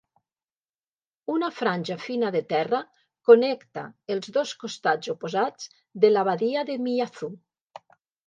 [1.33, 2.79] Una franja fina de terra
[3.29, 3.83] connecta
[4.15, 5.69] els dos costats oposats
[6.07, 7.33] de la badia de Miyazu.